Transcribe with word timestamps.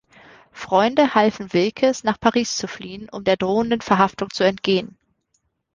Freunde 0.51 1.13
halfen 1.13 1.53
Wilkes, 1.53 2.03
nach 2.03 2.19
Paris 2.19 2.55
zu 2.57 2.67
fliehen, 2.67 3.07
um 3.09 3.23
der 3.23 3.37
drohenden 3.37 3.81
Verhaftung 3.81 4.31
zu 4.31 4.43
entgehen. 4.43 4.97